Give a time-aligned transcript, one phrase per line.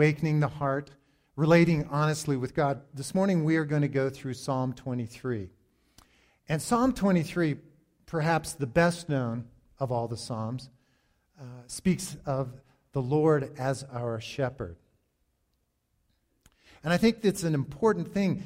[0.00, 0.92] awakening the heart,
[1.36, 2.80] relating honestly with God.
[2.94, 5.50] This morning we are going to go through Psalm 23.
[6.48, 7.58] And Psalm 23,
[8.06, 9.44] perhaps the best known
[9.78, 10.70] of all the Psalms,
[11.38, 14.76] uh, speaks of the Lord as our shepherd.
[16.82, 18.42] And I think that's an important thing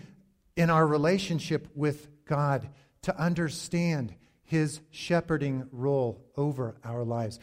[0.56, 2.68] in our relationship with God
[3.02, 4.12] to understand
[4.42, 7.38] his shepherding role over our lives.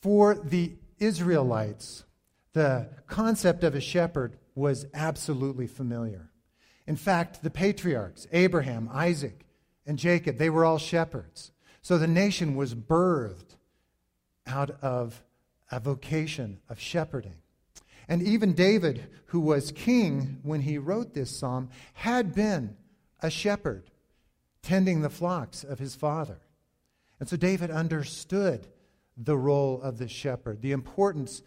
[0.00, 2.04] For the Israelites,
[2.52, 6.30] the concept of a shepherd was absolutely familiar.
[6.86, 9.46] In fact, the patriarchs, Abraham, Isaac,
[9.86, 11.52] and Jacob, they were all shepherds.
[11.82, 13.56] So the nation was birthed
[14.46, 15.22] out of
[15.70, 17.36] a vocation of shepherding.
[18.08, 22.76] And even David, who was king when he wrote this psalm, had been
[23.20, 23.90] a shepherd
[24.62, 26.40] tending the flocks of his father.
[27.20, 28.66] And so David understood
[29.16, 31.42] the role of the shepherd, the importance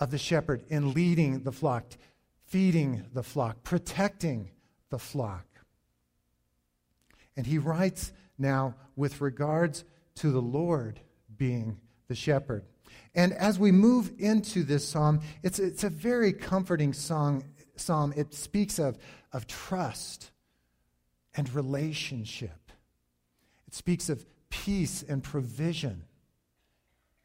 [0.00, 1.84] of the shepherd in leading the flock,
[2.46, 4.50] feeding the flock, protecting
[4.88, 5.46] the flock.
[7.36, 9.84] And he writes now with regards
[10.16, 11.00] to the Lord
[11.36, 12.64] being the shepherd.
[13.14, 17.44] And as we move into this psalm, it's, it's a very comforting song,
[17.76, 18.12] psalm.
[18.16, 18.98] It speaks of,
[19.32, 20.30] of trust
[21.34, 22.72] and relationship.
[23.68, 26.04] It speaks of peace and provision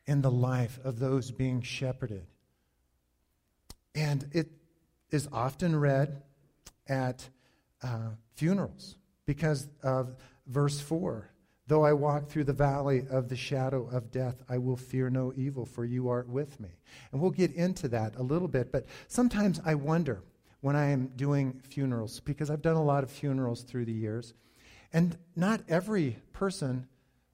[0.05, 2.25] in the life of those being shepherded.
[3.95, 4.51] And it
[5.09, 6.21] is often read
[6.87, 7.27] at
[7.81, 10.15] uh, funerals because of
[10.47, 11.29] verse 4.
[11.67, 15.33] Though I walk through the valley of the shadow of death, I will fear no
[15.35, 16.69] evil, for you are with me.
[17.11, 20.21] And we'll get into that a little bit, but sometimes I wonder
[20.61, 24.35] when I am doing funerals, because I've done a lot of funerals through the years.
[24.93, 26.87] And not every person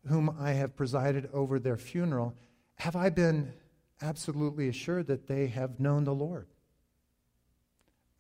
[0.08, 2.34] whom I have presided over their funeral
[2.76, 3.54] have I been
[4.02, 6.48] absolutely assured that they have known the Lord.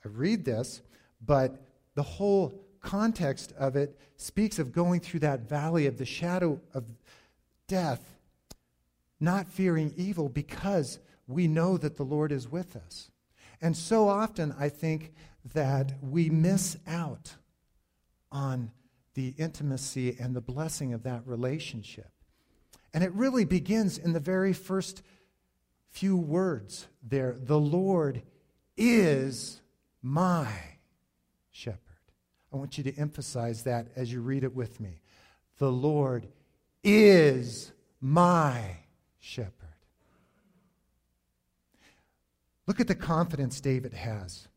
[0.03, 0.81] I read this,
[1.25, 1.61] but
[1.95, 6.85] the whole context of it speaks of going through that valley of the shadow of
[7.67, 8.15] death,
[9.19, 13.09] not fearing evil because we know that the Lord is with us.
[13.61, 15.13] And so often, I think
[15.53, 17.35] that we miss out
[18.31, 18.71] on
[19.13, 22.09] the intimacy and the blessing of that relationship.
[22.93, 25.03] And it really begins in the very first
[25.89, 28.23] few words there The Lord
[28.77, 29.60] is
[30.01, 30.51] my
[31.51, 31.79] shepherd.
[32.53, 35.01] I want you to emphasize that as you read it with me.
[35.57, 36.27] The Lord
[36.83, 38.77] is my
[39.19, 39.53] shepherd.
[42.67, 44.47] Look at the confidence David has.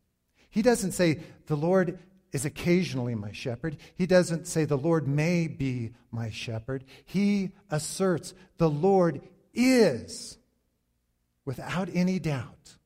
[0.50, 1.98] He doesn't say, The Lord
[2.32, 3.76] is occasionally my shepherd.
[3.96, 6.84] He doesn't say, The Lord may be my shepherd.
[7.04, 9.20] He asserts, The Lord
[9.52, 10.38] is,
[11.44, 12.76] without any doubt,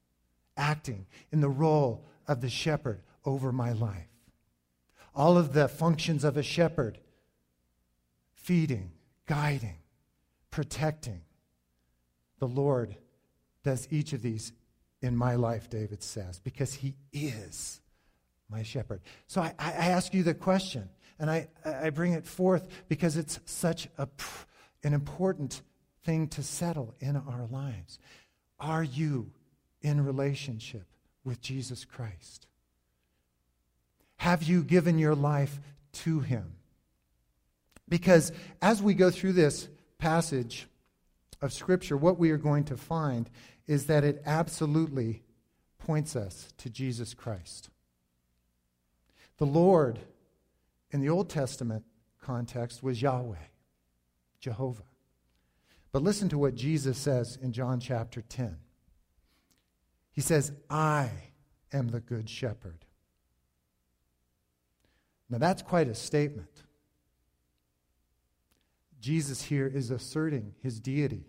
[0.56, 4.06] acting in the role of the shepherd over my life.
[5.14, 6.98] All of the functions of a shepherd
[8.34, 8.92] feeding,
[9.26, 9.78] guiding,
[10.50, 11.22] protecting.
[12.38, 12.96] The Lord
[13.64, 14.52] does each of these
[15.02, 17.80] in my life, David says, because he is
[18.48, 19.00] my shepherd.
[19.26, 23.40] So I, I ask you the question, and I, I bring it forth because it's
[23.44, 24.08] such a,
[24.82, 25.62] an important
[26.04, 27.98] thing to settle in our lives.
[28.58, 29.30] Are you
[29.82, 30.86] in relationship
[31.28, 32.46] with Jesus Christ?
[34.16, 35.60] Have you given your life
[35.92, 36.54] to him?
[37.88, 39.68] Because as we go through this
[39.98, 40.66] passage
[41.40, 43.30] of Scripture, what we are going to find
[43.66, 45.22] is that it absolutely
[45.78, 47.68] points us to Jesus Christ.
[49.36, 50.00] The Lord
[50.90, 51.84] in the Old Testament
[52.20, 53.36] context was Yahweh,
[54.40, 54.82] Jehovah.
[55.92, 58.56] But listen to what Jesus says in John chapter 10.
[60.18, 61.10] He says, I
[61.72, 62.84] am the good shepherd.
[65.30, 66.64] Now that's quite a statement.
[68.98, 71.26] Jesus here is asserting his deity.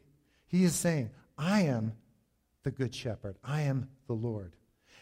[0.48, 1.94] He is saying, I am
[2.64, 3.36] the good shepherd.
[3.44, 4.56] I am the Lord.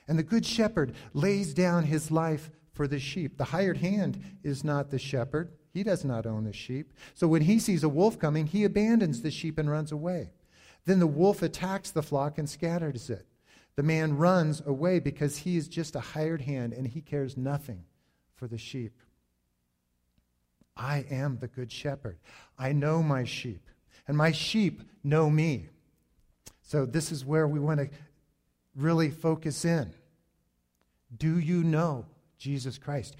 [0.06, 3.38] And the good shepherd lays down his life for the sheep.
[3.38, 5.54] The hired hand is not the shepherd.
[5.74, 6.92] He does not own the sheep.
[7.14, 10.32] So when he sees a wolf coming, he abandons the sheep and runs away.
[10.84, 13.26] Then the wolf attacks the flock and scatters it.
[13.78, 17.86] The man runs away because he is just a hired hand and he cares nothing
[18.36, 19.00] for the sheep.
[20.76, 22.18] I am the good shepherd.
[22.58, 23.70] I know my sheep,
[24.08, 25.70] and my sheep know me.
[26.62, 27.90] So, this is where we want to
[28.76, 29.94] really focus in.
[31.16, 32.06] Do you know
[32.38, 33.16] Jesus Christ?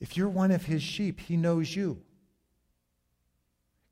[0.00, 2.02] If you're one of his sheep, he knows you.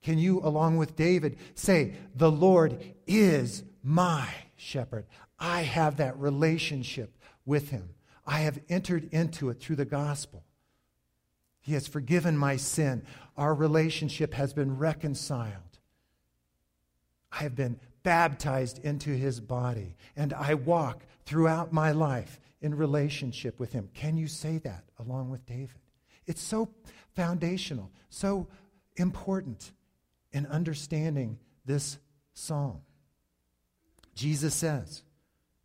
[0.02, 5.06] Can you, along with David, say, The Lord is my shepherd?
[5.38, 7.90] I have that relationship with him.
[8.26, 10.44] I have entered into it through the gospel.
[11.60, 13.04] He has forgiven my sin.
[13.36, 15.78] Our relationship has been reconciled.
[17.32, 23.58] I have been baptized into his body, and I walk throughout my life in relationship
[23.58, 23.88] with him.
[23.94, 25.80] Can you say that along with David?
[26.26, 26.68] It's so
[27.14, 28.46] foundational, so
[28.96, 29.72] important
[30.32, 31.98] in understanding this
[32.34, 32.80] psalm.
[34.14, 35.02] Jesus says,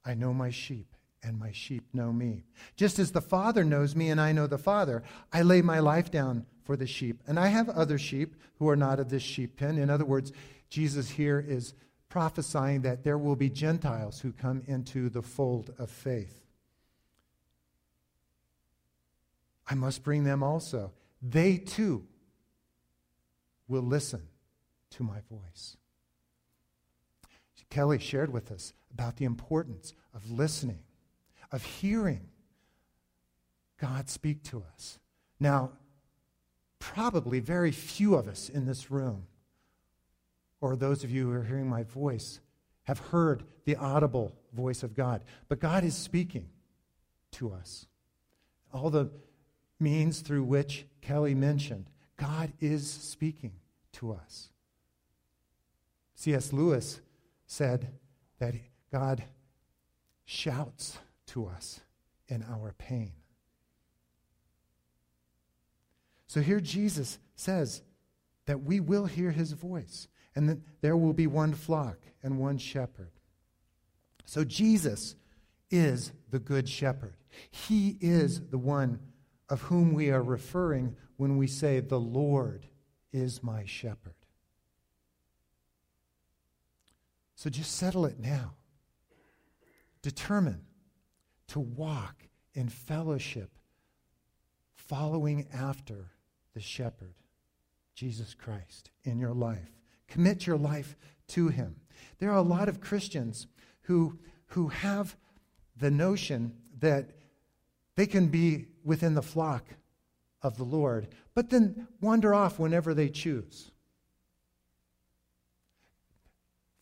[0.06, 2.44] I know my sheep, and my sheep know me.
[2.76, 5.04] Just as the Father knows me, and I know the Father,
[5.34, 7.22] I lay my life down for the sheep.
[7.28, 9.78] And I have other sheep who are not of this sheep pen.
[9.78, 10.32] In other words,
[10.70, 11.74] Jesus here is
[12.10, 16.44] prophesying that there will be Gentiles who come into the fold of faith.
[19.68, 20.94] I must bring them also.
[21.22, 22.06] They too
[23.68, 24.28] will listen
[24.92, 25.78] to my voice.
[27.70, 30.80] Kelly shared with us about the importance of listening,
[31.52, 32.28] of hearing
[33.80, 35.00] God speak to us.
[35.40, 35.72] Now,
[36.80, 39.28] probably very few of us in this room,
[40.62, 42.40] or those of you who are hearing my voice,
[42.84, 45.22] have heard the audible voice of God.
[45.48, 46.50] But God is speaking
[47.34, 47.86] to us.
[48.74, 49.12] All the
[49.80, 51.86] means through which Kelly mentioned,
[52.18, 53.54] God is speaking
[53.94, 54.50] to us.
[56.16, 56.52] C.S.
[56.52, 57.00] Lewis
[57.50, 57.90] said
[58.38, 58.54] that
[58.92, 59.24] God
[60.24, 61.80] shouts to us
[62.28, 63.12] in our pain.
[66.28, 67.82] So here Jesus says
[68.46, 72.60] that we will hear his voice and that there will be one flock and one
[72.60, 73.14] shepherd.
[74.26, 75.16] So Jesus
[75.72, 77.16] is the good shepherd.
[77.50, 79.00] He is the one
[79.50, 82.68] of whom we are referring when we say, The Lord
[83.12, 84.14] is my shepherd.
[87.40, 88.56] So just settle it now.
[90.02, 90.60] Determine
[91.48, 93.50] to walk in fellowship,
[94.76, 96.12] following after
[96.54, 97.14] the shepherd,
[97.96, 99.72] Jesus Christ, in your life.
[100.10, 100.98] Commit your life
[101.30, 101.78] to him.
[102.18, 103.48] There are a lot of Christians
[103.84, 105.16] who, who have
[105.78, 107.12] the notion that
[107.96, 109.64] they can be within the flock
[110.42, 113.72] of the Lord, but then wander off whenever they choose.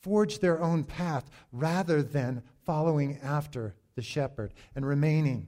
[0.01, 5.47] Forge their own path rather than following after the shepherd and remaining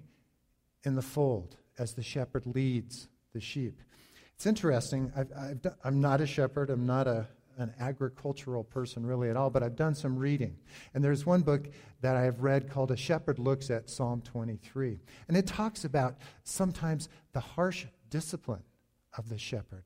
[0.84, 3.82] in the fold as the shepherd leads the sheep.
[4.36, 5.12] It's interesting.
[5.16, 6.70] i am not a shepherd.
[6.70, 10.56] I'm not a, an agricultural person really at all, but I've done some reading.
[10.94, 11.68] And there's one book
[12.02, 15.00] that I have read called A Shepherd Looks at Psalm 23.
[15.28, 18.64] And it talks about sometimes the harsh discipline
[19.18, 19.84] of the shepherd.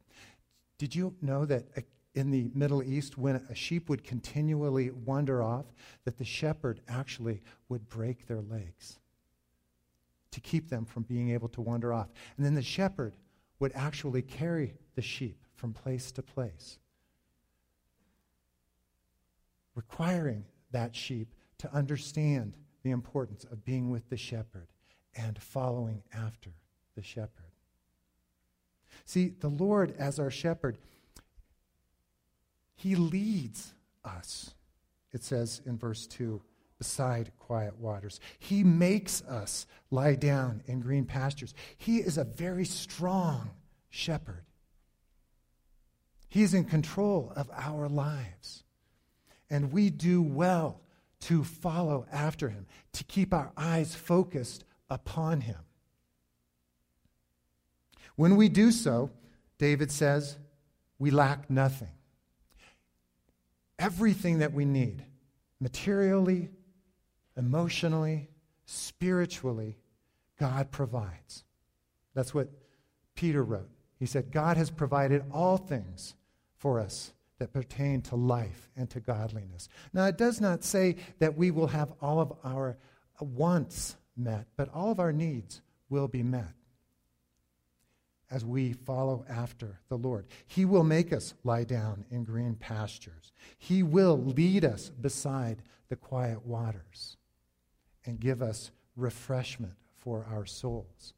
[0.77, 1.65] Did you know that
[2.15, 5.65] in the Middle East, when a sheep would continually wander off,
[6.05, 8.99] that the shepherd actually would break their legs
[10.31, 12.09] to keep them from being able to wander off?
[12.37, 13.15] And then the shepherd
[13.59, 16.77] would actually carry the sheep from place to place,
[19.75, 24.67] requiring that sheep to understand the importance of being with the shepherd
[25.15, 26.51] and following after
[26.95, 27.51] the shepherd.
[29.05, 30.77] See, the Lord, as our shepherd,
[32.83, 34.53] he leads us,
[35.13, 36.41] it says in verse 2
[36.77, 38.19] beside quiet waters.
[38.39, 41.53] He makes us lie down in green pastures.
[41.77, 43.51] He is a very strong
[43.89, 44.43] shepherd.
[46.27, 48.63] He's in control of our lives.
[49.49, 50.81] And we do well
[51.21, 55.59] to follow after him, to keep our eyes focused upon him.
[58.17, 59.09] When we do so,
[59.57, 60.37] David says,
[60.99, 61.87] we lack nothing.
[63.83, 65.03] Everything that we need,
[65.59, 66.49] materially,
[67.35, 68.29] emotionally,
[68.63, 69.77] spiritually,
[70.39, 71.43] God provides.
[72.15, 72.47] That's what
[73.13, 73.69] Peter wrote.
[73.99, 76.15] He said, God has provided all things
[76.55, 79.67] for us that pertain to life and to godliness.
[79.91, 82.77] Now, it does not say that we will have all of our
[83.19, 86.53] wants met, but all of our needs will be met
[88.33, 90.25] as we follow after the Lord.
[90.47, 93.31] He will make us lie down in green pastures.
[93.59, 97.17] He will lead us beside the quiet waters
[98.05, 101.13] and give us refreshment for our souls.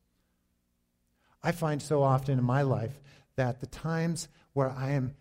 [1.41, 2.99] I find so often in my life
[3.37, 5.15] that the times where I am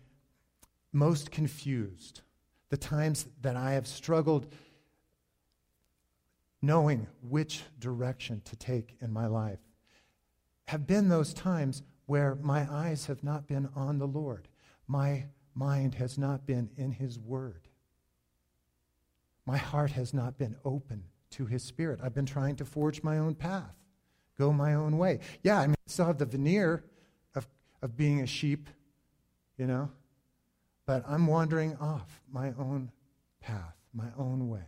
[0.91, 2.21] most confused,
[2.69, 4.47] the times that I have struggled
[6.61, 9.59] knowing which direction to take in my life,
[10.67, 14.47] have been those times where my eyes have not been on the Lord.
[14.87, 17.67] My mind has not been in His Word.
[19.45, 21.99] my heart has not been open to his spirit.
[22.03, 23.75] I've been trying to forge my own path,
[24.37, 25.19] go my own way.
[25.43, 26.83] Yeah, I mean, I still have the veneer
[27.35, 27.47] of,
[27.81, 28.69] of being a sheep,
[29.57, 29.89] you know,
[30.85, 32.91] but I'm wandering off my own
[33.39, 34.63] path, my own way.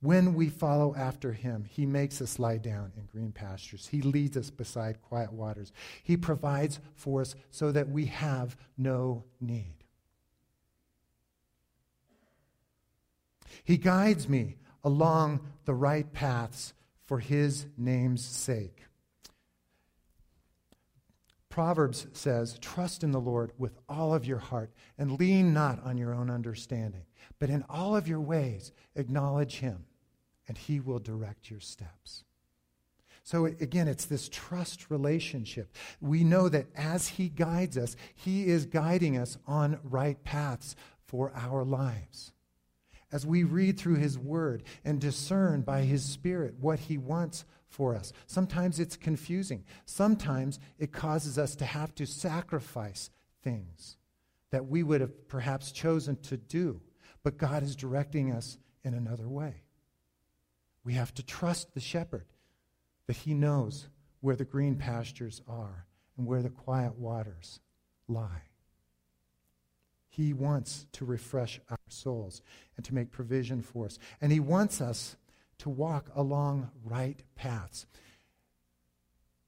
[0.00, 3.88] When we follow after him, he makes us lie down in green pastures.
[3.88, 5.72] He leads us beside quiet waters.
[6.04, 9.74] He provides for us so that we have no need.
[13.64, 16.74] He guides me along the right paths
[17.04, 18.84] for his name's sake.
[21.48, 25.98] Proverbs says, Trust in the Lord with all of your heart and lean not on
[25.98, 27.02] your own understanding,
[27.40, 29.84] but in all of your ways acknowledge him,
[30.48, 32.24] and he will direct your steps.
[33.22, 35.76] So again, it's this trust relationship.
[36.00, 40.74] We know that as he guides us, he is guiding us on right paths
[41.04, 42.32] for our lives.
[43.12, 47.94] As we read through his word and discern by his spirit what he wants for
[47.94, 48.14] us.
[48.26, 49.64] Sometimes it's confusing.
[49.84, 53.10] Sometimes it causes us to have to sacrifice
[53.42, 53.98] things
[54.50, 56.80] that we would have perhaps chosen to do,
[57.22, 59.62] but God is directing us in another way.
[60.88, 62.24] We have to trust the shepherd
[63.08, 63.88] that he knows
[64.22, 65.84] where the green pastures are
[66.16, 67.60] and where the quiet waters
[68.08, 68.44] lie.
[70.08, 72.40] He wants to refresh our souls
[72.74, 73.98] and to make provision for us.
[74.22, 75.16] And he wants us
[75.58, 77.84] to walk along right paths.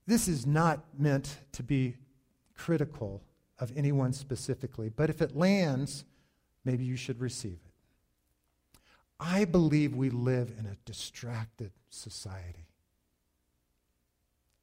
[0.05, 1.95] This is not meant to be
[2.55, 3.23] critical
[3.57, 6.05] of anyone specifically, but if it lands,
[6.63, 7.70] maybe you should receive it.
[9.23, 12.65] I believe we live in a distracted society.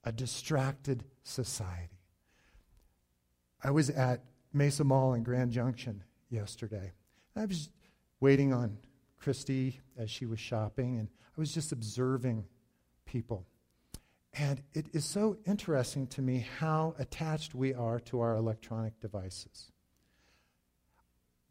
[0.02, 2.00] A distracted society.
[3.62, 6.92] I was at Mesa Mall in Grand Junction yesterday.
[7.36, 7.70] I was
[8.18, 8.78] waiting on
[9.16, 12.44] Christy as she was shopping, and I was just observing
[13.04, 13.46] people.
[14.34, 19.70] And it is so interesting to me how attached we are to our electronic devices.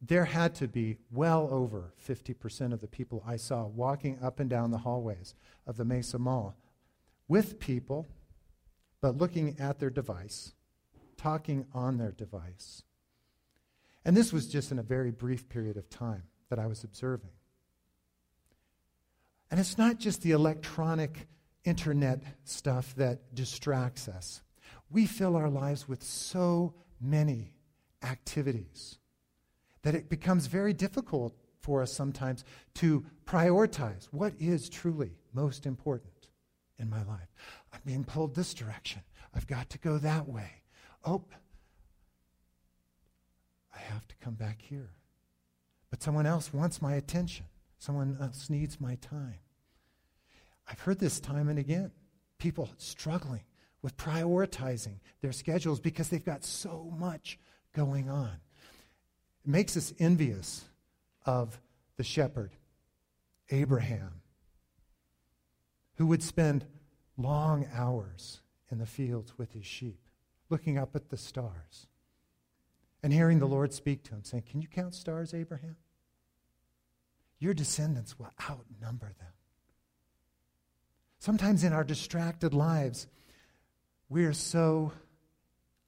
[0.01, 4.49] There had to be well over 50% of the people I saw walking up and
[4.49, 5.33] down the hallways
[5.65, 6.55] of the Mesa Mall
[7.27, 8.07] with people,
[9.01, 10.53] but looking at their device,
[11.17, 12.83] talking on their device.
[14.05, 17.31] And this was just in a very brief period of time that I was observing.
[19.49, 21.27] And it's not just the electronic
[21.63, 24.41] internet stuff that distracts us.
[24.89, 27.53] We fill our lives with so many
[28.03, 28.99] activities
[29.87, 36.27] that it becomes very difficult for us sometimes to prioritize what is truly most important
[36.77, 37.29] in my life.
[37.71, 39.01] I'm being pulled this direction.
[39.33, 40.51] I've got to go that way.
[41.05, 41.23] Oh,
[43.73, 44.89] I have to come back here.
[45.89, 47.45] But someone else wants my attention.
[47.79, 49.39] Someone else needs my time.
[50.69, 51.91] I've heard this time and again.
[52.39, 53.45] People struggling
[53.81, 57.39] with prioritizing their schedules because they've got so much
[57.71, 58.41] going on.
[59.47, 60.65] It makes us envious
[61.25, 61.61] of
[61.95, 62.51] the shepherd,
[63.49, 64.19] Abraham,
[65.95, 66.65] who would spend
[67.15, 70.01] long hours in the fields with his sheep,
[70.49, 71.87] looking up at the stars
[73.01, 75.77] and hearing the Lord speak to him, saying, Can you count stars, Abraham?
[77.39, 79.31] your descendants will outnumber them.
[81.19, 83.07] Sometimes in our distracted lives,
[84.09, 84.91] we are so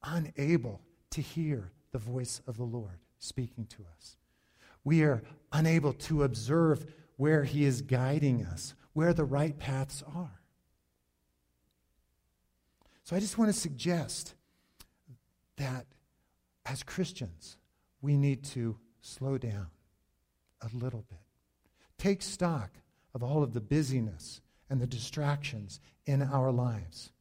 [0.03, 4.17] unable to hear the voice of the Lord speaking to us.
[4.83, 5.21] We are
[5.51, 6.85] unable to observe
[7.17, 10.41] where He is guiding us, where the right paths are.
[13.03, 14.35] So I just want to suggest
[15.57, 15.85] that
[16.65, 17.57] as Christians,
[18.01, 19.67] we need to slow down
[20.61, 21.19] a little bit.
[21.97, 22.71] Take stock
[23.13, 27.11] of all of the busyness and the distractions in our lives.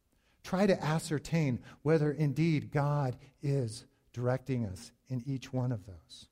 [0.45, 6.29] Try to ascertain whether indeed God is directing us in each one of those.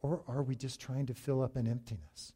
[0.00, 2.32] Or are we just trying to fill up an emptiness?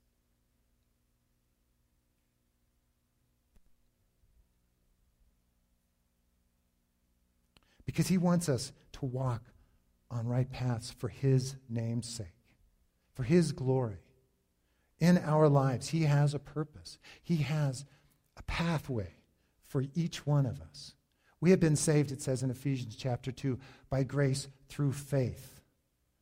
[7.84, 9.42] Because he wants us to walk
[10.10, 12.26] on right paths for his name's sake,
[13.14, 13.98] for his glory
[15.00, 15.88] in our lives.
[15.88, 17.84] He has a purpose, He has
[18.36, 19.14] a pathway
[19.66, 20.94] for each one of us.
[21.40, 25.60] We have been saved, it says in Ephesians chapter 2, by grace through faith,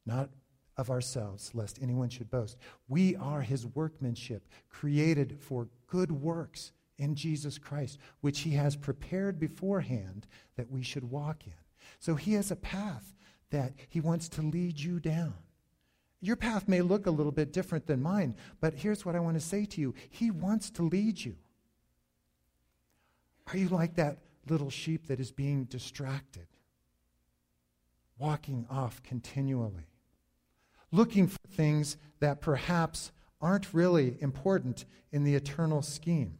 [0.06, 0.30] not
[0.76, 2.56] of ourselves, lest anyone should boast.
[2.88, 9.40] We are his workmanship, created for good works in Jesus Christ, which he has prepared
[9.40, 11.54] beforehand that we should walk in.
[11.98, 13.14] So he has a path
[13.50, 15.34] that he wants to lead you down.
[16.20, 19.36] Your path may look a little bit different than mine, but here's what I want
[19.36, 21.36] to say to you He wants to lead you.
[23.46, 24.18] Are you like that
[24.50, 26.46] little sheep that is being distracted,
[28.18, 29.88] walking off continually,
[30.90, 36.38] looking for things that perhaps aren't really important in the eternal scheme?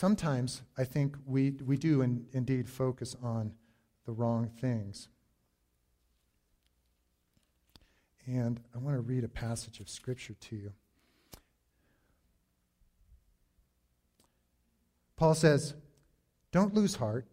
[0.00, 3.52] sometimes I think we, we do in, indeed focus on
[4.06, 5.08] the wrong things.
[8.26, 10.72] And I want to read a passage of Scripture to you.
[15.20, 15.74] Paul says,
[16.50, 17.26] Don't lose heart.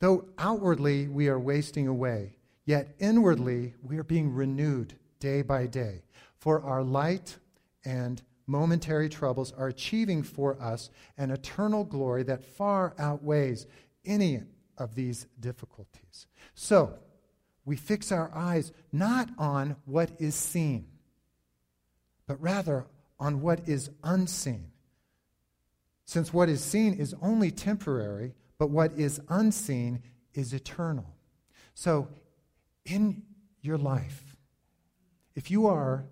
[0.00, 6.02] Though outwardly we are wasting away, yet inwardly we are being renewed day by day.
[6.36, 7.36] For our light
[7.84, 13.68] and momentary troubles are achieving for us an eternal glory that far outweighs
[14.04, 14.42] any
[14.76, 16.26] of these difficulties.
[16.54, 16.98] So,
[17.64, 20.88] we fix our eyes not on what is seen,
[22.26, 22.86] but rather
[23.20, 24.72] on what is unseen.
[26.04, 30.02] Since what is seen is only temporary, but what is unseen
[30.34, 31.06] is eternal.
[31.74, 32.08] So,
[32.84, 33.22] in
[33.62, 34.36] your life,
[35.34, 36.04] if you are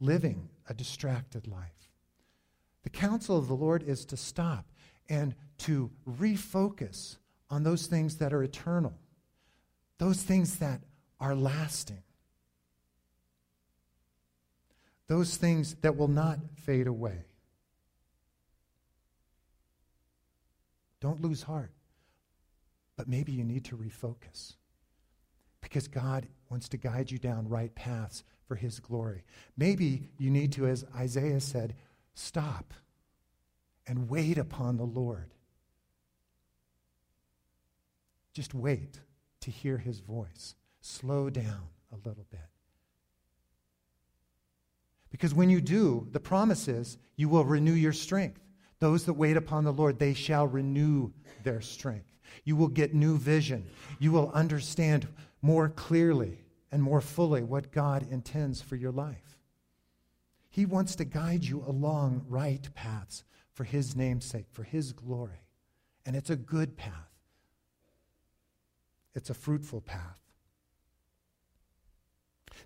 [0.00, 1.90] living a distracted life.
[2.82, 4.66] The counsel of the Lord is to stop
[5.08, 7.16] and to refocus
[7.50, 8.94] on those things that are eternal,
[9.98, 10.80] those things that
[11.20, 12.02] are lasting,
[15.06, 17.24] those things that will not fade away.
[21.06, 21.70] Don't lose heart,
[22.96, 24.54] but maybe you need to refocus
[25.60, 29.22] because God wants to guide you down right paths for his glory.
[29.56, 31.76] Maybe you need to, as Isaiah said,
[32.14, 32.74] stop
[33.86, 35.32] and wait upon the Lord.
[38.32, 38.98] Just wait
[39.42, 40.56] to hear his voice.
[40.80, 42.40] Slow down a little bit.
[45.10, 48.40] Because when you do, the promise is you will renew your strength.
[48.78, 51.12] Those that wait upon the Lord, they shall renew
[51.42, 52.16] their strength.
[52.44, 53.66] You will get new vision.
[53.98, 55.08] You will understand
[55.42, 56.38] more clearly
[56.70, 59.38] and more fully what God intends for your life.
[60.50, 65.42] He wants to guide you along right paths for His namesake, for His glory.
[66.04, 66.92] And it's a good path,
[69.14, 70.20] it's a fruitful path.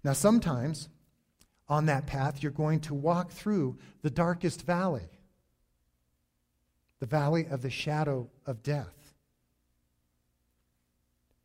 [0.03, 0.89] Now, sometimes
[1.69, 5.09] on that path, you're going to walk through the darkest valley,
[7.01, 9.15] the valley of the shadow of death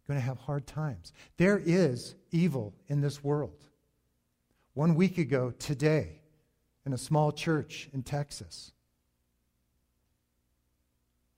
[0.07, 1.13] You're going to have hard times.
[1.37, 3.65] There is evil in this world.
[4.73, 6.21] One week ago, today,
[6.85, 8.73] in a small church in Texas,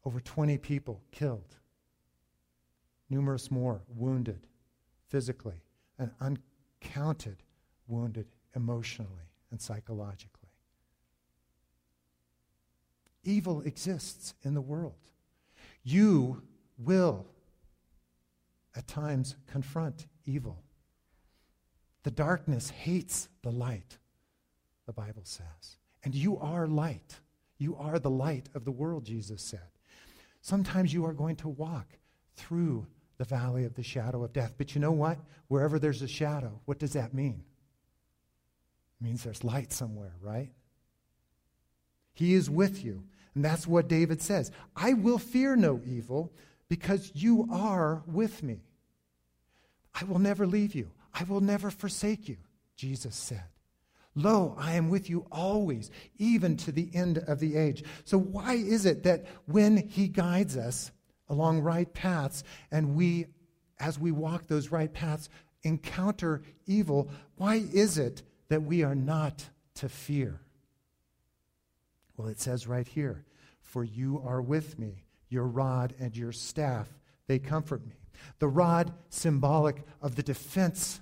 [0.04, 1.56] over 20 people killed,
[3.10, 4.48] numerous more wounded
[5.08, 5.62] physically,
[6.00, 7.44] and uncounted
[7.88, 10.47] wounded emotionally and psychologically.
[13.28, 14.96] Evil exists in the world.
[15.84, 16.42] You
[16.78, 17.26] will
[18.74, 20.64] at times confront evil.
[22.04, 23.98] The darkness hates the light,
[24.86, 25.78] the Bible says.
[26.06, 27.20] And you are light.
[27.58, 29.72] You are the light of the world, Jesus said.
[30.40, 31.98] Sometimes you are going to walk
[32.38, 32.88] through
[33.18, 34.54] the valley of the shadow of death.
[34.58, 35.18] But you know what?
[35.50, 37.44] Wherever there's a shadow, what does that mean?
[39.02, 40.52] It means there's light somewhere, right?
[42.14, 43.04] He is with you.
[43.38, 46.34] And that's what David says I will fear no evil
[46.70, 48.64] because you are with me.
[49.94, 50.90] I will never leave you.
[51.14, 52.38] I will never forsake you,
[52.76, 53.44] Jesus said.
[54.16, 57.84] Lo, I am with you always, even to the end of the age.
[58.06, 60.90] So, why is it that when He guides us
[61.30, 63.28] along right paths and we,
[63.80, 65.30] as we walk those right paths,
[65.62, 69.46] encounter evil, why is it that we are not
[69.76, 70.42] to fear?
[72.18, 73.24] Well, it says right here,
[73.62, 76.88] For you are with me, your rod and your staff,
[77.28, 77.94] they comfort me.
[78.40, 81.00] The rod, symbolic of the defense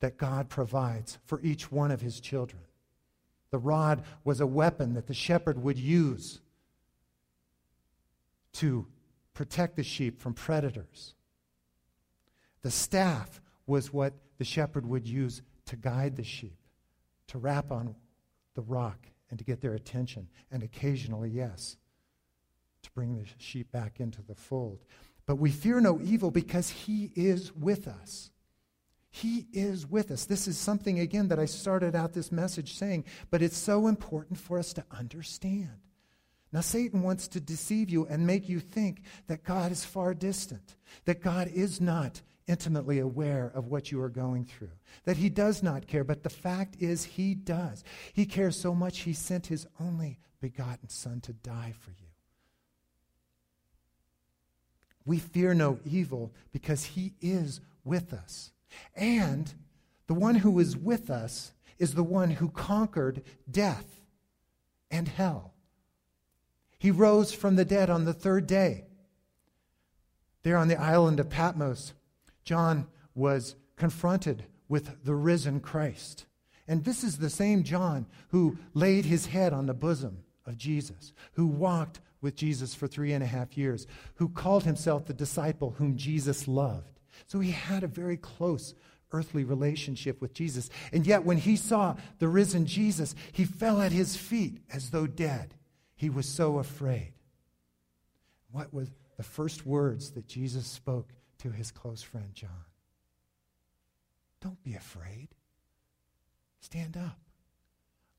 [0.00, 2.62] that God provides for each one of his children.
[3.50, 6.40] The rod was a weapon that the shepherd would use
[8.54, 8.86] to
[9.32, 11.14] protect the sheep from predators.
[12.62, 16.56] The staff was what the shepherd would use to guide the sheep,
[17.28, 17.96] to rap on
[18.54, 21.76] the rock and to get their attention, and occasionally, yes,
[22.82, 24.84] to bring the sheep back into the fold.
[25.26, 28.30] But we fear no evil because he is with us.
[29.10, 30.24] He is with us.
[30.24, 34.38] This is something, again, that I started out this message saying, but it's so important
[34.38, 35.78] for us to understand.
[36.52, 40.76] Now, Satan wants to deceive you and make you think that God is far distant,
[41.04, 44.70] that God is not intimately aware of what you are going through,
[45.04, 46.04] that he does not care.
[46.04, 47.84] But the fact is, he does.
[48.12, 51.96] He cares so much, he sent his only begotten Son to die for you.
[55.06, 58.52] We fear no evil because he is with us.
[58.94, 59.52] And
[60.06, 64.00] the one who is with us is the one who conquered death
[64.90, 65.52] and hell.
[66.78, 68.84] He rose from the dead on the third day.
[70.42, 71.94] There on the island of Patmos,
[72.44, 76.26] John was confronted with the risen Christ.
[76.66, 81.12] And this is the same John who laid his head on the bosom of Jesus,
[81.32, 85.74] who walked with Jesus for three and a half years, who called himself the disciple
[85.76, 87.00] whom Jesus loved.
[87.26, 88.74] So he had a very close
[89.12, 90.70] earthly relationship with Jesus.
[90.92, 95.06] And yet, when he saw the risen Jesus, he fell at his feet as though
[95.06, 95.54] dead.
[95.94, 97.12] He was so afraid.
[98.50, 101.12] What was the first words that Jesus spoke
[101.44, 102.64] to his close friend John?
[104.40, 105.28] Don't be afraid.
[106.60, 107.18] Stand up.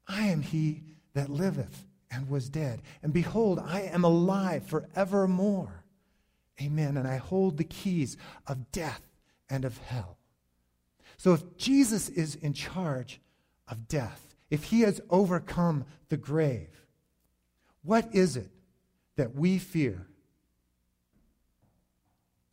[0.08, 0.84] I am he
[1.16, 2.84] that liveth and was dead.
[3.02, 5.84] And behold, I am alive forevermore.
[6.62, 6.98] Amen.
[6.98, 9.02] And I hold the keys of death
[9.50, 10.20] and of hell.
[11.18, 13.20] So if Jesus is in charge
[13.68, 16.70] of death, if he has overcome the grave,
[17.82, 18.52] what is it
[19.16, 20.06] that we fear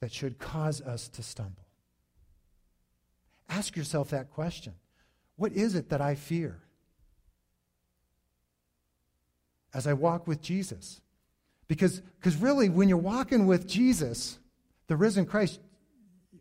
[0.03, 1.65] that should cause us to stumble?
[3.49, 4.75] Ask yourself that question.
[5.37, 6.59] What is it that I fear?
[9.73, 11.01] As I walk with Jesus.
[11.69, 12.03] Because
[12.41, 14.41] really, when you're walking with Jesus,
[14.89, 15.61] the risen Christ,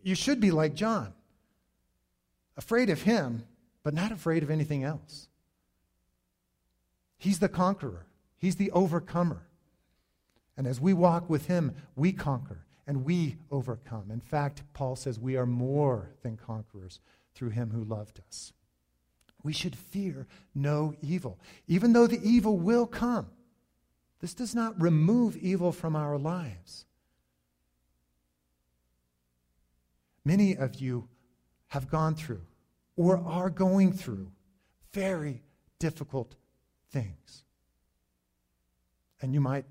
[0.01, 1.13] you should be like John
[2.57, 3.43] afraid of him,
[3.83, 5.27] but not afraid of anything else.
[7.19, 8.07] He's the conqueror,
[8.39, 9.43] he's the overcomer.
[10.57, 14.11] And as we walk with him, we conquer and we overcome.
[14.11, 16.99] In fact, Paul says we are more than conquerors
[17.33, 18.51] through him who loved us.
[19.43, 23.27] We should fear no evil, even though the evil will come.
[24.19, 26.85] This does not remove evil from our lives.
[30.25, 31.07] Many of you
[31.67, 32.41] have gone through
[32.97, 34.33] or are going through
[34.91, 35.43] very
[35.79, 36.35] difficult
[36.91, 37.45] things.
[39.21, 39.63] And you might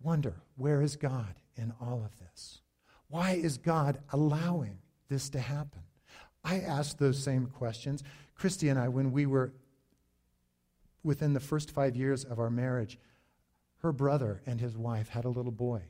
[0.00, 2.60] wonder where is God in all of this?
[3.08, 5.82] Why is God allowing this to happen?
[6.44, 8.02] I asked those same questions.
[8.34, 9.52] Christy and I, when we were
[11.02, 12.98] within the first five years of our marriage,
[13.78, 15.82] her brother and his wife had a little boy,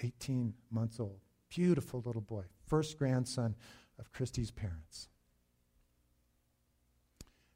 [0.00, 1.20] 18 months old.
[1.48, 3.54] Beautiful little boy, first grandson
[3.98, 5.08] of Christy's parents.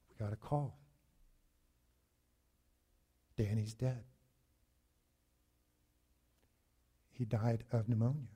[0.09, 0.79] We got a call.
[3.37, 4.05] Danny's dead.
[7.23, 8.27] He died of pneumonia.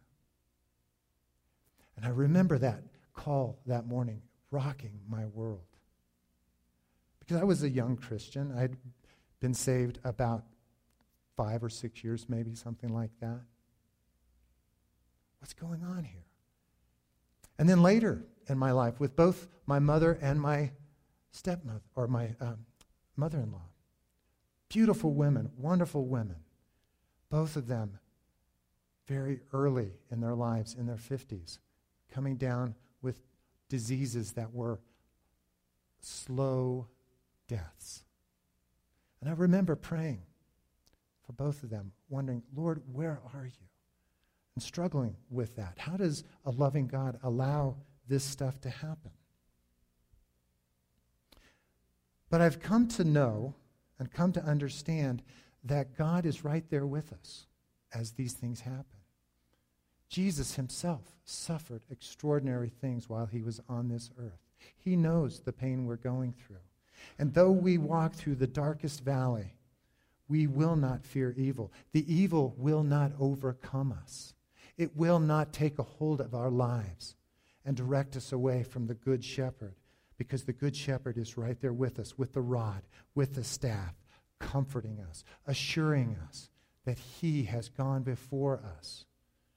[1.96, 4.22] And I remember that call that morning
[4.52, 5.66] rocking my world.
[7.18, 8.56] Because I was a young Christian.
[8.56, 8.76] I'd
[9.40, 10.44] been saved about
[11.36, 13.40] five or six years, maybe, something like that.
[15.40, 16.26] What's going on here?
[17.58, 20.70] And then later in my life, with both my mother and my
[21.32, 22.58] stepmother, or my um,
[23.16, 23.66] mother in law,
[24.68, 26.36] beautiful women, wonderful women,
[27.30, 27.98] both of them
[29.06, 31.58] very early in their lives, in their 50s,
[32.12, 33.20] coming down with
[33.68, 34.80] diseases that were
[36.00, 36.86] slow
[37.48, 38.04] deaths.
[39.20, 40.22] And I remember praying
[41.24, 43.66] for both of them, wondering, Lord, where are you?
[44.54, 45.74] And struggling with that.
[45.78, 47.76] How does a loving God allow
[48.08, 49.10] this stuff to happen?
[52.30, 53.54] But I've come to know
[53.98, 55.22] and come to understand
[55.64, 57.46] that God is right there with us
[57.92, 58.95] as these things happen.
[60.08, 64.40] Jesus himself suffered extraordinary things while he was on this earth.
[64.76, 66.56] He knows the pain we're going through.
[67.18, 69.56] And though we walk through the darkest valley,
[70.28, 71.72] we will not fear evil.
[71.92, 74.34] The evil will not overcome us.
[74.76, 77.16] It will not take a hold of our lives
[77.64, 79.74] and direct us away from the Good Shepherd
[80.18, 82.82] because the Good Shepherd is right there with us, with the rod,
[83.14, 83.94] with the staff,
[84.38, 86.50] comforting us, assuring us
[86.84, 89.04] that He has gone before us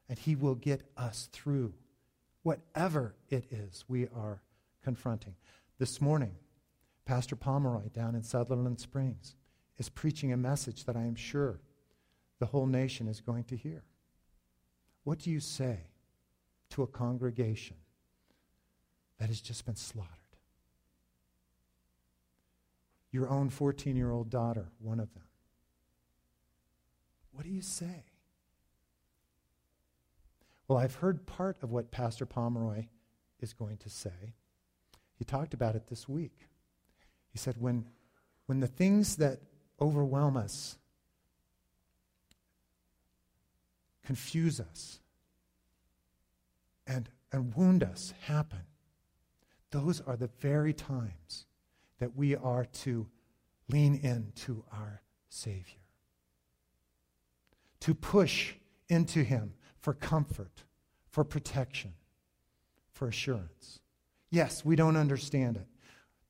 [0.10, 1.74] and He will get us through
[2.44, 4.42] whatever it is we are
[4.84, 5.36] confronting.
[5.78, 6.36] This morning,
[7.06, 9.36] Pastor Pomeroy down in Sutherland Springs
[9.78, 11.60] is preaching a message that I am sure
[12.40, 13.84] the whole nation is going to hear.
[15.04, 15.80] What do you say
[16.72, 17.78] to a congregation
[19.20, 20.10] that has just been slaughtered?
[23.12, 25.24] Your own 14 year old daughter, one of them,
[27.32, 28.04] What do you say?
[30.70, 32.86] Well, I've heard part of what Pastor Pomeroy
[33.40, 34.36] is going to say.
[35.18, 36.48] He talked about it this week.
[37.32, 37.86] He said, when,
[38.46, 39.40] when the things that
[39.82, 40.78] overwhelm us,
[44.06, 45.00] confuse us,
[46.86, 48.62] and, and wound us happen,
[49.72, 51.48] those are the very times
[51.98, 53.08] that we are to
[53.70, 55.82] lean into our Savior,
[57.80, 58.54] to push
[58.88, 60.64] into Him for comfort,
[61.10, 61.94] for protection,
[62.92, 63.80] for assurance.
[64.30, 65.68] Yes, we don't understand it.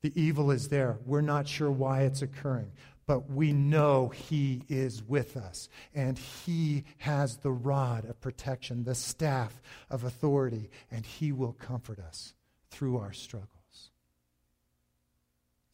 [0.02, 0.98] The evil is there.
[1.04, 2.72] We're not sure why it's occurring,
[3.06, 8.94] but we know He is with us, and He has the rod of protection, the
[8.94, 9.60] staff
[9.90, 12.34] of authority, and He will comfort us
[12.70, 13.90] through our struggles,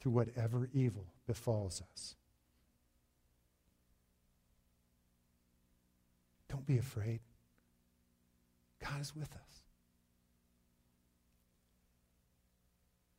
[0.00, 2.16] through whatever evil befalls us.
[6.48, 7.20] Don't be afraid.
[8.82, 9.62] God is with us.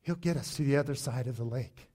[0.01, 1.89] He'll get us to the other side of the lake.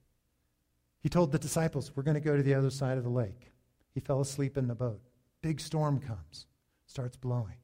[1.02, 3.52] He told the disciples, We're going to go to the other side of the lake.
[3.94, 5.00] He fell asleep in the boat.
[5.40, 6.46] Big storm comes,
[6.86, 7.56] starts blowing.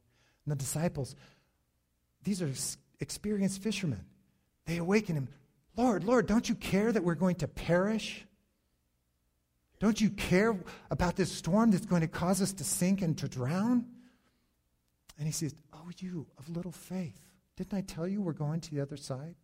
[0.44, 1.14] And the disciples,
[2.24, 2.50] these are
[3.00, 4.04] experienced fishermen,
[4.66, 5.28] they awaken him.
[5.76, 8.24] Lord, Lord, don't you care that we're going to perish?
[9.78, 10.58] Don't you care
[10.90, 13.87] about this storm that's going to cause us to sink and to drown?
[15.18, 15.54] And he says,
[15.98, 17.20] You of little faith.
[17.57, 19.35] Didn't I tell you we're going to the other side?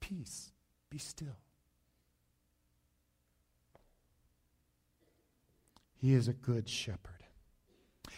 [0.00, 0.52] Peace.
[0.90, 1.36] Be still.
[5.94, 7.24] He is a good shepherd.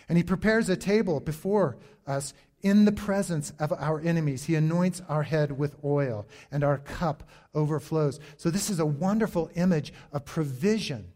[0.08, 4.44] And he prepares a table before us in the presence of our enemies.
[4.44, 7.22] He anoints our head with oil, and our cup
[7.54, 8.18] overflows.
[8.36, 11.12] So, this is a wonderful image of provision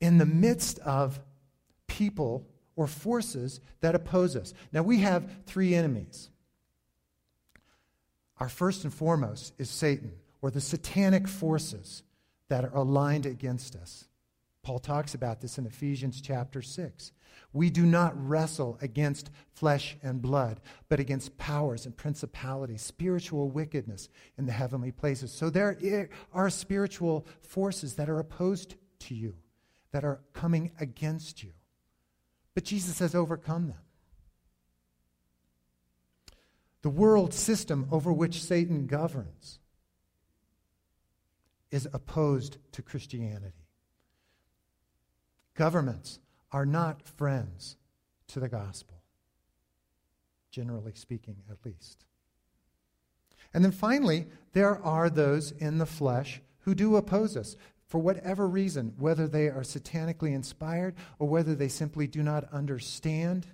[0.00, 1.20] in the midst of
[1.86, 2.46] people
[2.80, 4.54] or forces that oppose us.
[4.72, 6.30] Now, we have three enemies.
[8.38, 12.02] Our first and foremost is Satan, or the satanic forces
[12.48, 14.06] that are aligned against us.
[14.62, 17.12] Paul talks about this in Ephesians chapter 6.
[17.52, 24.08] We do not wrestle against flesh and blood, but against powers and principalities, spiritual wickedness
[24.38, 25.30] in the heavenly places.
[25.30, 29.34] So there are spiritual forces that are opposed to you,
[29.92, 31.50] that are coming against you.
[32.54, 33.78] But Jesus has overcome them.
[36.82, 39.58] The world system over which Satan governs
[41.70, 43.66] is opposed to Christianity.
[45.54, 46.18] Governments
[46.52, 47.76] are not friends
[48.28, 49.02] to the gospel,
[50.50, 52.04] generally speaking, at least.
[53.52, 57.56] And then finally, there are those in the flesh who do oppose us
[57.90, 63.48] for whatever reason, whether they are satanically inspired or whether they simply do not understand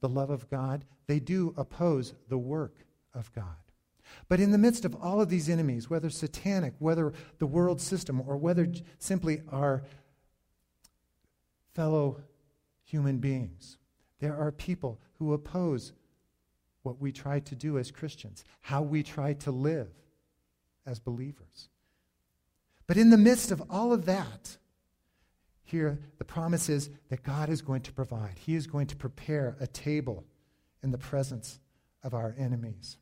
[0.00, 2.74] the love of God, they do oppose the work
[3.14, 3.54] of God.
[4.28, 8.20] But in the midst of all of these enemies, whether satanic, whether the world system,
[8.26, 8.66] or whether
[8.98, 9.84] simply our
[11.72, 12.20] fellow
[12.82, 13.78] human beings,
[14.18, 15.92] there are people who oppose
[16.82, 19.88] what we try to do as Christians, how we try to live
[20.84, 21.68] as believers.
[22.86, 24.56] But in the midst of all of that,
[25.64, 28.38] here the promise is that God is going to provide.
[28.38, 30.24] He is going to prepare a table
[30.82, 31.58] in the presence
[32.02, 32.98] of our enemies.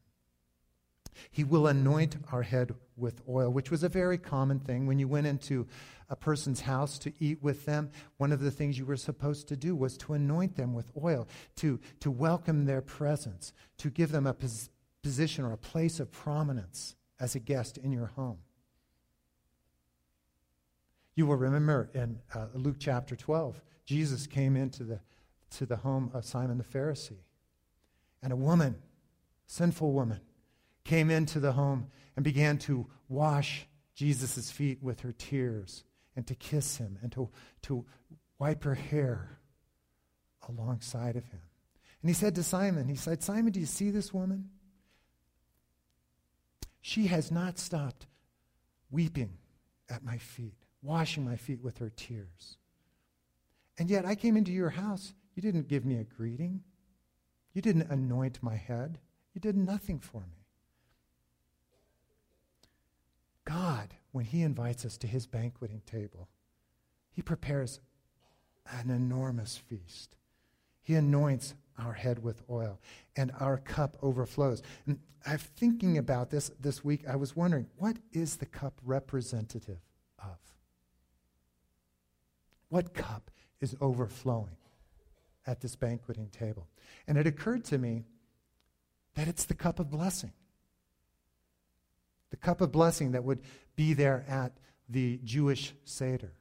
[1.30, 4.86] He will anoint our head with oil, which was a very common thing.
[4.86, 5.66] When you went into
[6.08, 9.56] a person's house to eat with them, one of the things you were supposed to
[9.56, 14.26] do was to anoint them with oil, to, to welcome their presence, to give them
[14.26, 14.70] a pos-
[15.02, 18.38] position or a place of prominence as a guest in your home.
[21.16, 25.00] You will remember in uh, Luke chapter 12, Jesus came into the,
[25.50, 27.22] to the home of Simon the Pharisee.
[28.22, 28.76] And a woman,
[29.46, 30.20] sinful woman,
[30.82, 35.84] came into the home and began to wash Jesus' feet with her tears
[36.16, 37.28] and to kiss him and to,
[37.62, 37.84] to
[38.38, 39.38] wipe her hair
[40.48, 41.40] alongside of him.
[42.02, 44.50] And he said to Simon, he said, Simon, do you see this woman?
[46.80, 48.06] She has not stopped
[48.90, 49.38] weeping
[49.88, 52.58] at my feet washing my feet with her tears.
[53.78, 55.14] And yet I came into your house.
[55.34, 56.62] You didn't give me a greeting.
[57.52, 58.98] You didn't anoint my head.
[59.32, 60.46] You did nothing for me.
[63.44, 66.28] God, when He invites us to His banqueting table,
[67.10, 67.80] He prepares
[68.70, 70.16] an enormous feast.
[70.82, 72.78] He anoints our head with oil,
[73.16, 74.62] and our cup overflows.
[74.86, 77.02] And I'm thinking about this this week.
[77.08, 79.80] I was wondering, what is the cup representative?
[82.74, 84.56] What cup is overflowing?
[85.46, 86.68] at this banqueting table.
[87.06, 88.04] And it occurred to me
[89.14, 90.32] that it's the cup of blessing.
[92.30, 93.42] The cup of blessing that would
[93.76, 94.52] be there at
[94.88, 96.32] the Jewish Seder.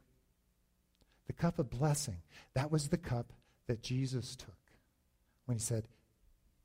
[1.28, 2.18] The cup of blessing.
[2.54, 3.34] That was the cup
[3.68, 4.56] that Jesus took
[5.46, 5.88] when he said,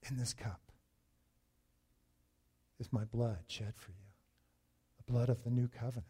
[0.09, 0.61] In this cup
[2.79, 4.07] is my blood shed for you,
[4.97, 6.07] the blood of the new covenant.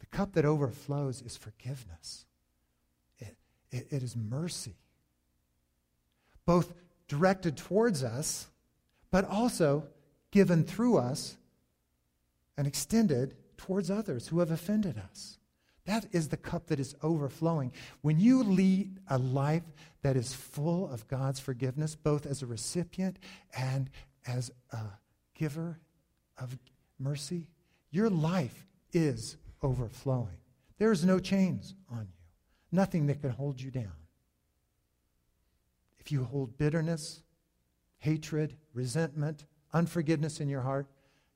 [0.00, 2.26] The cup that overflows is forgiveness,
[3.76, 4.76] it, it, is mercy,
[6.44, 6.74] both
[7.08, 8.46] directed towards us,
[9.10, 9.84] but also
[10.30, 11.36] given through us
[12.56, 15.38] and extended towards others who have offended us.
[15.86, 17.72] That is the cup that is overflowing.
[18.02, 19.62] When you lead a life
[20.02, 23.18] that is full of God's forgiveness, both as a recipient
[23.56, 23.88] and
[24.26, 24.82] as a
[25.34, 25.78] giver
[26.38, 26.58] of
[26.98, 27.46] mercy,
[27.90, 30.38] your life is overflowing.
[30.78, 32.15] There is no chains on you,
[32.76, 33.96] nothing that can hold you down.
[35.98, 37.22] If you hold bitterness,
[37.98, 40.86] hatred, resentment, unforgiveness in your heart,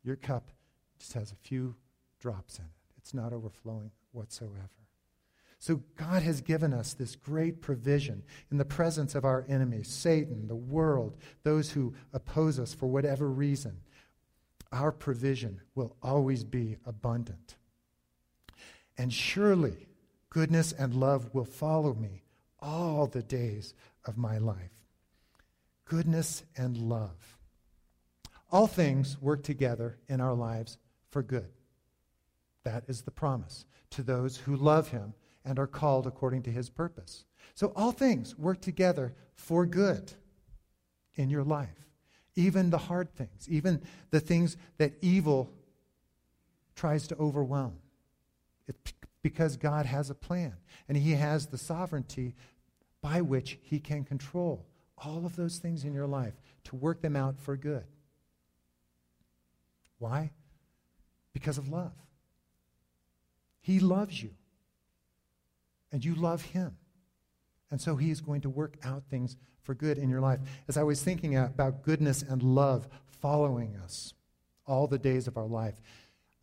[0.05, 0.53] your cup
[0.99, 1.75] just has a few
[2.21, 2.71] drops in it.
[2.99, 4.69] It's not overflowing whatsoever.
[5.59, 10.47] So God has given us this great provision in the presence of our enemies Satan,
[10.47, 13.79] the world, those who oppose us for whatever reason.
[14.73, 17.57] Our provision will always be abundant.
[18.97, 19.90] And surely
[20.31, 22.23] goodness and love will follow me
[22.61, 24.73] all the days of my life.
[25.85, 27.37] Goodness and love.
[28.53, 30.79] All things work together in our lives
[31.11, 31.49] for good.
[32.65, 35.15] That is the promise to those who love him
[35.45, 37.25] and are called according to his purpose.
[37.55, 40.13] So all things work together for good
[41.15, 41.69] in your life.
[42.37, 45.51] Even the hard things, even the things that evil
[46.75, 47.75] tries to overwhelm.
[48.69, 50.55] It's because God has a plan
[50.89, 52.35] and he has the sovereignty
[53.03, 54.67] by which he can control
[54.99, 57.85] all of those things in your life to work them out for good.
[59.99, 60.31] Why?
[61.33, 61.93] Because of love.
[63.61, 64.31] He loves you.
[65.93, 66.77] And you love him.
[67.71, 70.41] And so he is going to work out things for good in your life.
[70.69, 74.15] As I was thinking about goodness and love following us
[74.67, 75.81] all the days of our life,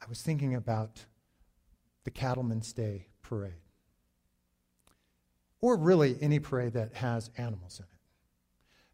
[0.01, 1.05] I was thinking about
[2.07, 3.51] the Cattleman's Day parade.
[5.59, 7.99] Or really any parade that has animals in it.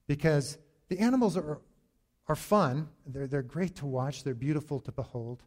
[0.07, 0.57] Because
[0.89, 1.61] the animals are,
[2.27, 5.43] are fun, they're, they're great to watch, they're beautiful to behold.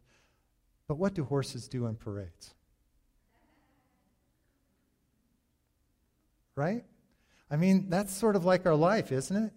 [0.87, 2.53] But what do horses do in parades?
[6.55, 6.85] right?
[7.51, 9.51] I mean, that's sort of like our life, isn't it?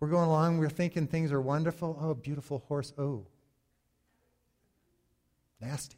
[0.00, 1.98] We're going along, we're thinking things are wonderful.
[1.98, 2.92] Oh, beautiful horse.
[2.98, 3.26] Oh,
[5.62, 5.96] nasty.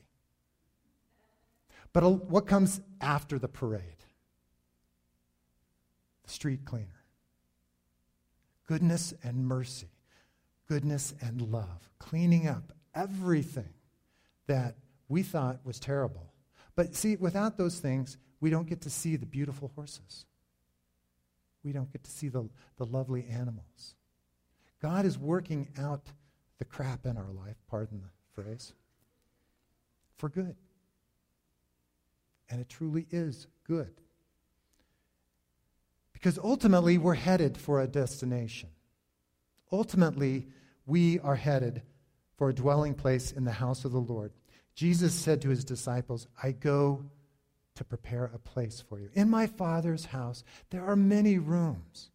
[1.92, 3.82] But what comes after the parade?
[6.24, 6.86] The street cleaner.
[8.66, 9.90] Goodness and mercy,
[10.68, 13.74] goodness and love, cleaning up everything
[14.46, 14.76] that
[15.08, 16.32] we thought was terrible.
[16.76, 20.26] But see, without those things, we don't get to see the beautiful horses
[21.62, 23.94] we don't get to see the, the lovely animals.
[24.80, 26.02] God is working out
[26.58, 28.72] the crap in our life, pardon the phrase,
[30.16, 30.56] for good.
[32.50, 33.92] And it truly is good.
[36.12, 38.68] Because ultimately, we're headed for a destination.
[39.72, 40.48] Ultimately,
[40.84, 41.82] we are headed
[42.36, 44.32] for a dwelling place in the house of the Lord.
[44.74, 47.04] Jesus said to his disciples, I go
[47.76, 49.08] to prepare a place for you.
[49.14, 52.10] In my Father's house, there are many rooms.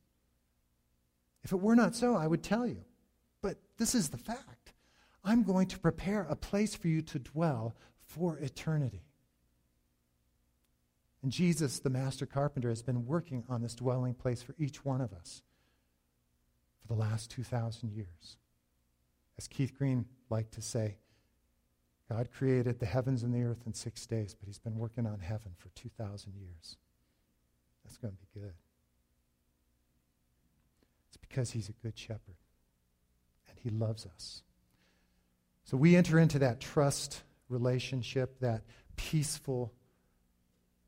[1.43, 2.83] If it were not so, I would tell you.
[3.41, 4.73] But this is the fact.
[5.23, 9.04] I'm going to prepare a place for you to dwell for eternity.
[11.25, 15.01] And Jesus, the master carpenter, has been working on this dwelling place for each one
[15.01, 15.41] of us
[16.79, 18.37] for the last 2,000 years.
[19.35, 20.97] As Keith Green liked to say,
[22.07, 25.17] God created the heavens and the earth in six days, but he's been working on
[25.17, 26.77] heaven for 2,000 years.
[27.83, 28.53] That's going to be good.
[31.07, 32.37] It's because he's a good shepherd
[33.49, 34.43] and he loves us.
[35.63, 38.61] So we enter into that trust relationship, that
[38.95, 39.73] peaceful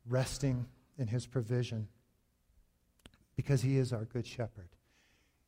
[0.08, 0.66] resting
[0.98, 1.88] in his provision
[3.36, 4.68] because he is our good shepherd.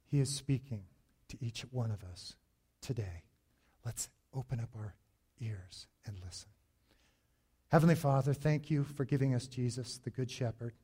[0.07, 0.85] He is speaking
[1.29, 2.37] to each one of us
[2.81, 3.25] today.
[3.85, 4.95] Let's open up our
[5.41, 6.51] ears and listen.
[7.69, 10.75] Heavenly Father, thank you for giving us Jesus, the Good Shepherd.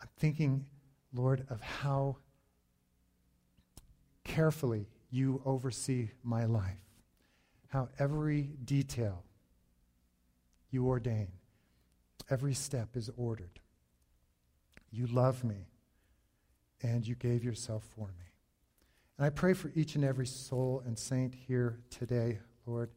[0.00, 0.66] I'm thinking,
[1.14, 2.16] Lord, of how
[4.24, 6.82] carefully you oversee my life,
[7.68, 9.24] how every detail
[10.72, 11.28] you ordain,
[12.30, 13.60] every step is ordered.
[14.90, 15.68] You love me,
[16.82, 18.26] and you gave yourself for me.
[19.18, 22.90] And I pray for each and every soul and saint here today, Lord,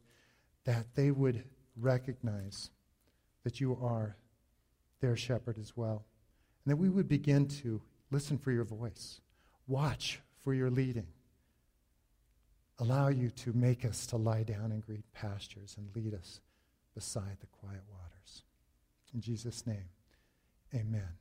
[0.64, 1.44] that they would
[1.76, 2.70] recognize
[3.44, 4.16] that you are
[5.00, 6.04] their shepherd as well.
[6.64, 9.20] And that we would begin to listen for your voice,
[9.66, 11.06] watch for your leading,
[12.78, 16.40] allow you to make us to lie down in green pastures and lead us
[16.96, 18.42] beside the quiet waters.
[19.12, 19.90] In Jesus' name,
[20.74, 21.18] amen.